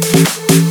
Thank 0.00 0.67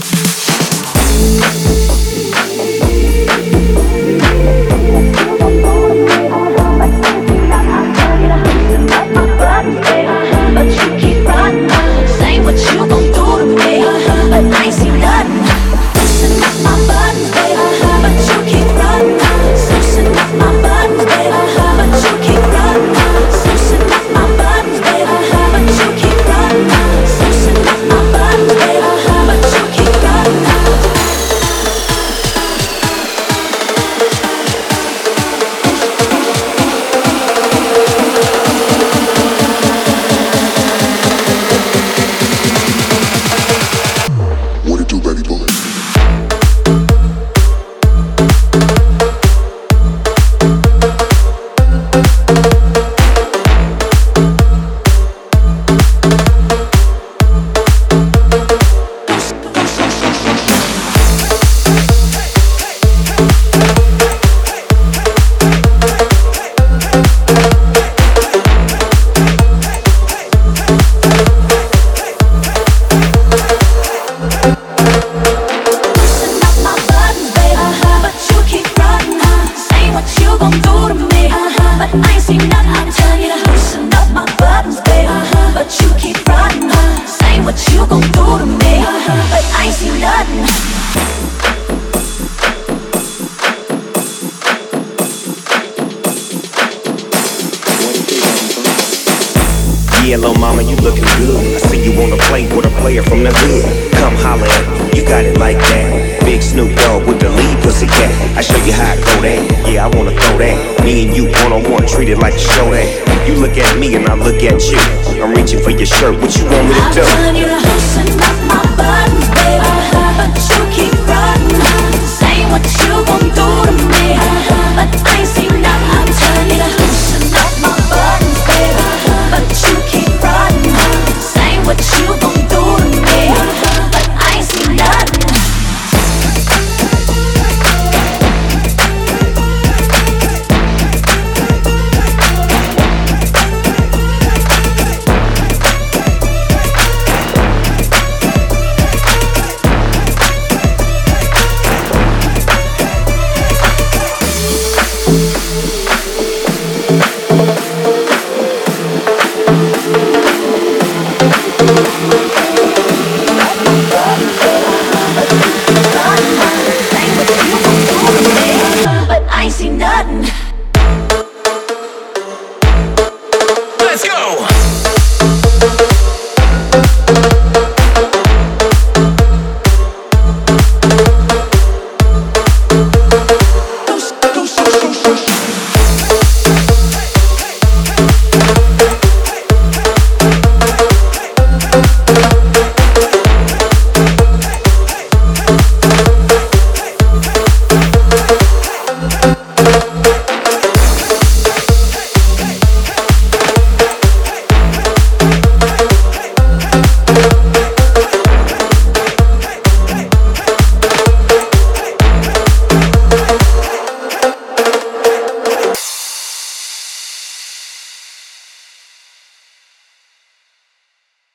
Yeah, 100.08 100.16
little 100.16 100.40
mama, 100.40 100.64
you 100.64 100.78
looking 100.78 101.04
good. 101.20 101.36
I 101.36 101.60
see 101.68 101.84
you 101.84 101.92
wanna 102.00 102.16
play 102.32 102.48
with 102.56 102.66
a 102.66 102.72
player 102.80 103.04
from 103.04 103.24
the 103.24 103.32
hood. 103.44 103.92
Come 104.00 104.16
holler 104.16 104.48
at 104.48 104.66
me, 104.72 104.98
you 104.98 105.06
got 105.06 105.26
it 105.26 105.38
like 105.38 105.58
that. 105.58 106.24
Big 106.24 106.42
Snoop 106.42 106.74
Dogg 106.78 107.06
with 107.06 107.20
the 107.20 107.30
lead 107.30 107.60
pussy 107.60 107.88
cat. 107.88 108.16
I 108.38 108.40
show 108.40 108.56
you 108.64 108.72
how 108.72 108.94
I 108.94 108.96
go 108.96 109.22
that. 109.28 109.68
Yeah, 109.68 109.86
I 109.86 109.90
wanna 109.98 110.12
throw 110.12 110.38
that. 110.38 110.86
Me 110.86 111.04
and 111.04 111.14
you 111.14 111.26
one 111.44 111.52
on 111.52 111.70
one, 111.70 111.86
treat 111.86 112.08
it 112.08 112.20
like 112.20 112.36
a 112.36 112.40
show 112.40 112.72
that. 112.72 112.88
You 113.28 113.36
look 113.36 113.58
at 113.58 113.78
me 113.78 113.96
and 113.96 114.08
I 114.08 114.16
look 114.16 114.42
at 114.44 114.64
you. 114.72 114.80
I'm 115.22 115.34
reaching 115.36 115.62
for 115.62 115.72
your 115.72 115.86
shirt. 115.86 116.16
What 116.22 116.32
you 116.38 116.46
want 116.46 116.70
me 116.70 116.74
to 116.74 117.62
do? 117.62 117.67